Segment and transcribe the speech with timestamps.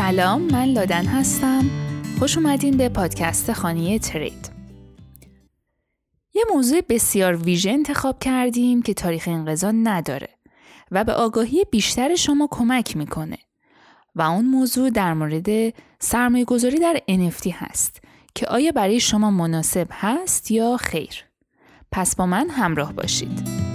[0.00, 1.64] سلام من لادن هستم.
[2.18, 4.50] خوش اومدین به پادکست خانیه ترید.
[6.34, 10.28] یه موضوع بسیار ویژه انتخاب کردیم که تاریخ انقضا نداره
[10.90, 13.38] و به آگاهی بیشتر شما کمک می‌کنه
[14.14, 18.02] و اون موضوع در مورد سرمایه گذاری در NFT هست
[18.34, 21.24] که آیا برای شما مناسب هست یا خیر؟
[21.92, 23.69] پس با من همراه باشید.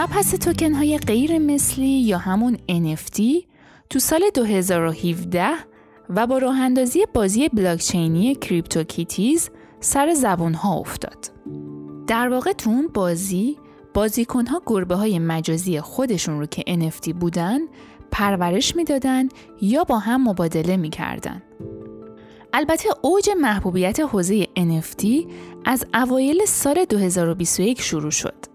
[0.00, 3.44] مبحث توکن های غیر مثلی یا همون NFT
[3.90, 5.48] تو سال 2017
[6.10, 9.50] و با راه اندازی بازی بلاکچینی کریپتو کیتیز
[9.80, 11.30] سر زبون ها افتاد.
[12.06, 13.58] در واقع تو اون بازی
[13.94, 17.60] بازیکن ها گربه های مجازی خودشون رو که NFT بودن
[18.10, 19.28] پرورش می‌دادن
[19.60, 21.42] یا با هم مبادله می‌کردن.
[22.52, 25.06] البته اوج محبوبیت حوزه NFT
[25.64, 28.49] از اوایل سال 2021 شروع شد.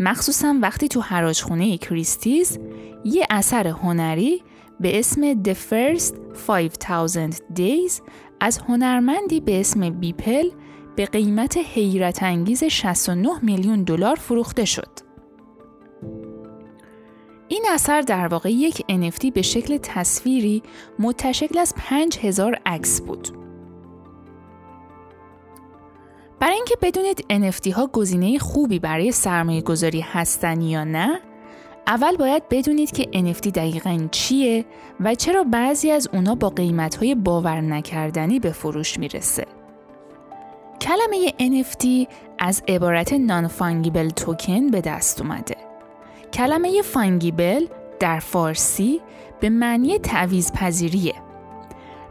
[0.00, 2.58] مخصوصا وقتی تو حراجخونه کریستیز
[3.04, 4.42] یه اثر هنری
[4.80, 6.14] به اسم The First
[6.46, 8.02] 5000 Days
[8.40, 10.50] از هنرمندی به اسم بیپل
[10.96, 14.88] به قیمت حیرت انگیز 69 میلیون دلار فروخته شد.
[17.48, 20.62] این اثر در واقع یک NFT به شکل تصویری
[20.98, 23.45] متشکل از 5000 عکس بود.
[26.46, 31.20] برای اینکه بدونید NFT ها گزینه خوبی برای سرمایه گذاری هستن یا نه
[31.86, 34.64] اول باید بدونید که NFT دقیقا چیه
[35.00, 39.46] و چرا بعضی از اونا با قیمت های باور نکردنی به فروش می‌رسه.
[40.80, 42.06] کلمه NFT
[42.38, 45.56] از عبارت نان فانگیبل توکن به دست اومده.
[46.32, 47.66] کلمه فانگیبل
[48.00, 49.00] در فارسی
[49.40, 51.14] به معنی تعویز پذیریه.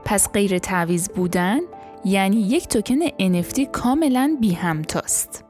[0.05, 1.59] پس غیر تعویز بودن
[2.05, 5.45] یعنی یک توکن NFT کاملا بی همتاست.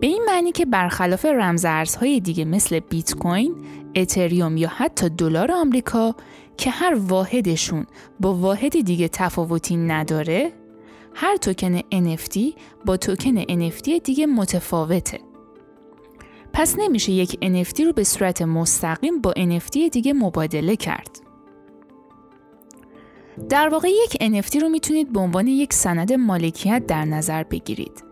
[0.00, 3.54] به این معنی که برخلاف رمزارزهای دیگه مثل بیت کوین،
[3.94, 6.14] اتریوم یا حتی دلار آمریکا
[6.56, 7.86] که هر واحدشون
[8.20, 10.52] با واحد دیگه تفاوتی نداره،
[11.14, 12.38] هر توکن NFT
[12.84, 15.20] با توکن NFT دیگه متفاوته.
[16.52, 21.29] پس نمیشه یک NFT رو به صورت مستقیم با NFT دیگه مبادله کرد.
[23.48, 28.04] در واقع یک NFT رو می‌تونید به عنوان یک سند مالکیت در نظر بگیرید.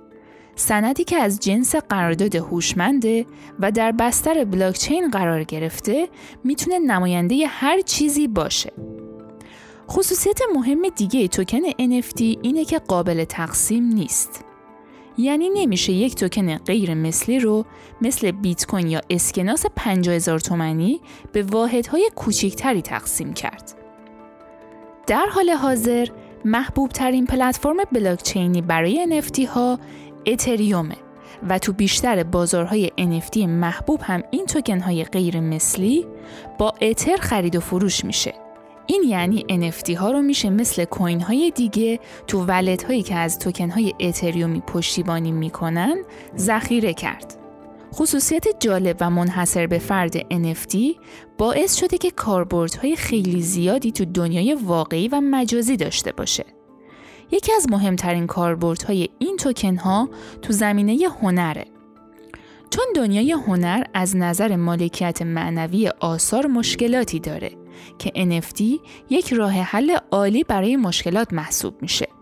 [0.54, 3.26] سندی که از جنس قرارداد هوشمنده
[3.60, 6.08] و در بستر بلاکچین قرار گرفته
[6.44, 8.72] می‌تونه نماینده هر چیزی باشه.
[9.90, 14.44] خصوصیت مهم دیگه توکن NFT اینه که قابل تقسیم نیست.
[15.18, 17.64] یعنی نمیشه یک توکن غیر مثلی رو
[18.00, 21.00] مثل بیت کوین یا اسکناس 50000 تومانی
[21.32, 23.77] به واحدهای کوچکتری تقسیم کرد.
[25.08, 26.08] در حال حاضر
[26.44, 29.78] محبوب ترین پلتفرم بلاکچینی برای NFT ها
[30.26, 30.96] اتریومه
[31.48, 36.06] و تو بیشتر بازارهای NFT محبوب هم این توکن های غیر مثلی
[36.58, 38.34] با اتر خرید و فروش میشه.
[38.86, 43.38] این یعنی NFT ها رو میشه مثل کوین های دیگه تو ولت هایی که از
[43.38, 45.96] توکن های اتریومی پشتیبانی می‌کنن
[46.36, 47.37] ذخیره کرد.
[47.94, 50.76] خصوصیت جالب و منحصر به فرد NFT
[51.38, 56.44] باعث شده که کاربردهای خیلی زیادی تو دنیای واقعی و مجازی داشته باشه.
[57.30, 60.08] یکی از مهمترین کاربردهای این توکن ها
[60.42, 61.64] تو زمینه هنره.
[62.70, 67.50] چون دنیای هنر از نظر مالکیت معنوی آثار مشکلاتی داره
[67.98, 68.62] که NFT
[69.10, 72.17] یک راه حل عالی برای مشکلات محسوب میشه.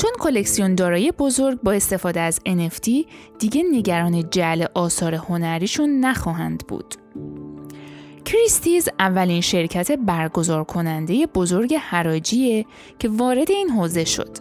[0.00, 2.90] چون کلکسیون دارای بزرگ با استفاده از NFT
[3.38, 6.94] دیگه نگران جعل آثار هنریشون نخواهند بود.
[8.24, 12.66] کریستیز اولین شرکت برگزار کننده بزرگ حراجیه
[12.98, 14.36] که وارد این حوزه شد.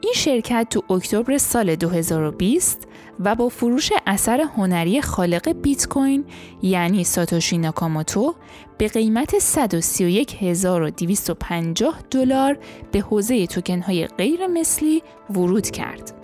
[0.00, 2.87] این شرکت تو اکتبر سال 2020
[3.20, 6.24] و با فروش اثر هنری خالق بیت کوین
[6.62, 8.34] یعنی ساتوشی ناکاموتو
[8.78, 12.58] به قیمت 131250 دلار
[12.92, 16.14] به حوزه توکن های غیر مثلی ورود کرد.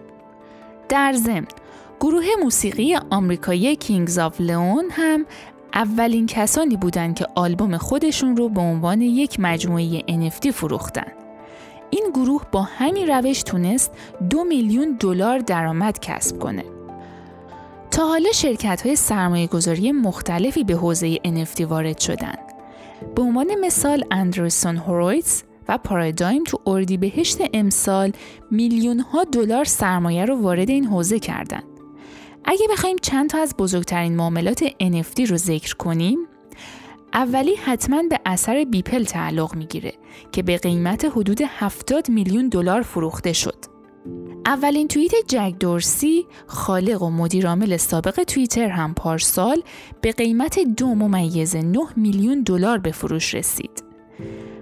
[0.89, 1.47] در ضمن
[2.01, 5.27] گروه موسیقی آمریکایی کینگز آف لئون هم
[5.75, 11.13] اولین کسانی بودند که آلبوم خودشون رو به عنوان یک مجموعه NFT فروختن.
[11.91, 13.93] این گروه با همین روش تونست
[14.31, 16.74] دو میلیون دلار درآمد کسب کنه.
[17.95, 22.35] تا حالا شرکت های سرمایه گذاری مختلفی به حوزه NFT وارد شدن.
[23.15, 28.13] به عنوان مثال اندرسون هورویتس و پارادایم تو اردیبهشت امسال
[28.51, 31.65] میلیون ها دلار سرمایه رو وارد این حوزه کردند.
[32.45, 36.19] اگه بخوایم چند تا از بزرگترین معاملات NFT رو ذکر کنیم
[37.13, 39.93] اولی حتما به اثر بیپل تعلق می‌گیره
[40.33, 43.74] که به قیمت حدود 70 میلیون دلار فروخته شد.
[44.47, 49.63] اولین توییت جک دورسی خالق و مدیرعامل سابق توییتر هم پارسال
[50.01, 53.85] به قیمت دو ممیز 9 میلیون دلار به فروش رسید.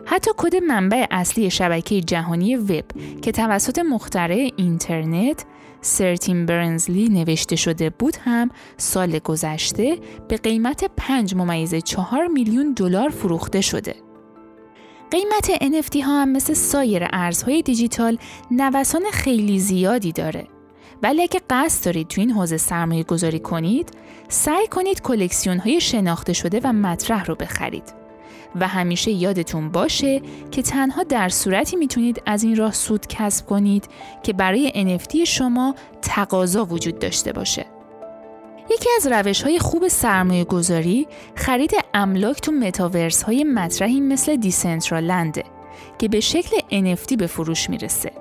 [0.04, 2.84] حتی کد منبع اصلی شبکه جهانی وب
[3.22, 5.44] که توسط مخترع اینترنت
[5.80, 9.96] سرتین برنزلی نوشته شده بود هم سال گذشته
[10.28, 14.11] به قیمت 5 ممیز 4 میلیون دلار فروخته شده.
[15.12, 18.18] قیمت NFT ها هم مثل سایر ارزهای دیجیتال
[18.50, 20.46] نوسان خیلی زیادی داره.
[21.02, 23.90] ولی اگه قصد دارید تو این حوزه سرمایه گذاری کنید،
[24.28, 27.94] سعی کنید کلکسیون های شناخته شده و مطرح رو بخرید.
[28.60, 33.88] و همیشه یادتون باشه که تنها در صورتی می‌تونید از این راه سود کسب کنید
[34.22, 37.66] که برای NFT شما تقاضا وجود داشته باشه.
[38.70, 45.44] یکی از روش های خوب سرمایه گذاری خرید املاک تو متاورس های مطرحی مثل دیسنترالنده
[45.98, 48.12] که به شکل NFT به فروش می‌رسه.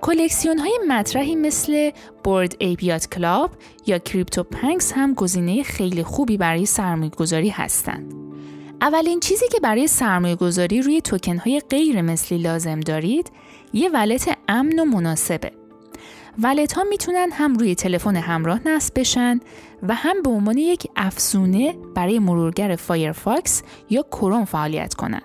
[0.00, 1.90] کلکسیون های مطرحی مثل
[2.24, 3.50] Bored Ape Yacht Club
[3.86, 8.14] یا CryptoPunks هم گزینه خیلی خوبی برای سرمایه گذاری هستند.
[8.80, 13.30] اولین چیزی که برای سرمایه گذاری روی توکن های غیر مثلی لازم دارید
[13.72, 15.65] یه wallet امن و مناسبه.
[16.42, 19.40] wallet ها می‌تونن هم روی تلفن همراه نصب بشن
[19.82, 25.22] و هم به عنوان یک افزونه برای مرورگر فایرفاکس یا کروم فعالیت کنن.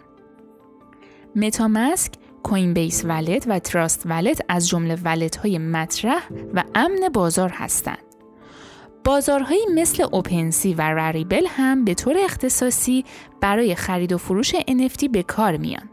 [1.36, 2.14] متامسک،
[2.44, 7.98] کوین بیس ولت و تراست ولت از جمله ولت های مطرح و امن بازار هستند.
[9.04, 13.06] بازارهایی مثل اوپنسی و راریبل هم به طور اختصاصی
[13.42, 15.90] برای خرید و فروش NFT به کار میان.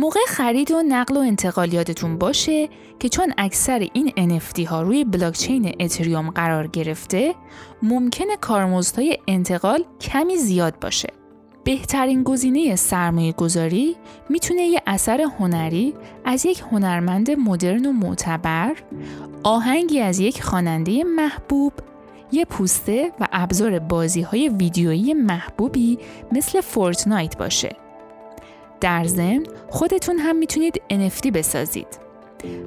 [0.00, 2.68] موقع خرید و نقل و انتقال یادتون باشه
[2.98, 7.34] که چون اکثر این NFT ها روی بلاکچین اتریوم قرار گرفته
[7.82, 11.08] ممکنه کارمزدهای انتقال کمی زیاد باشه.
[11.64, 13.96] بهترین گزینه سرمایه گذاری
[14.28, 15.94] می‌تونه یه اثر هنری
[16.24, 18.76] از یک هنرمند مدرن و معتبر،
[19.42, 21.72] آهنگی از یک خواننده محبوب،
[22.32, 25.98] یه پوسته و ابزار بازی های ویدیویی محبوبی
[26.32, 27.76] مثل فورتنایت باشه.
[28.80, 31.86] در ضمن خودتون هم می‌تونید NFT بسازید.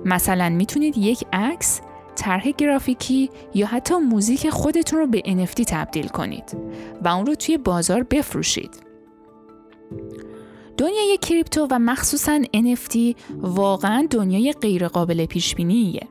[0.05, 1.81] مثلا می‌تونید یک عکس،
[2.15, 6.57] طرح گرافیکی یا حتی موزیک خودتون رو به NFT تبدیل کنید
[7.01, 8.79] و اون رو توی بازار بفروشید.
[10.77, 12.97] دنیای کریپتو و مخصوصا NFT
[13.37, 16.07] واقعا دنیای غیرقابل پیش بینیه.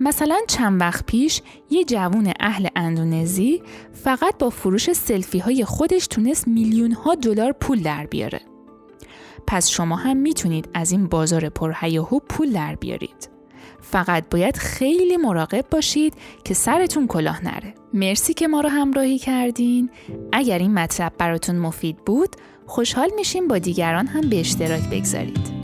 [0.00, 3.62] مثلا چند وقت پیش یه جوون اهل اندونزی
[3.92, 8.40] فقط با فروش سلفی های خودش تونست میلیون ها دلار پول در بیاره.
[9.46, 13.30] پس شما هم می‌تونید از این بازار پرهیاهو پول در بیارید.
[13.80, 17.74] فقط باید خیلی مراقب باشید که سرتون کلاه نره.
[17.94, 19.90] مرسی که ما رو همراهی کردین.
[20.32, 22.36] اگر این مطلب براتون مفید بود،
[22.66, 25.55] خوشحال میشیم با دیگران هم به اشتراک بگذارید.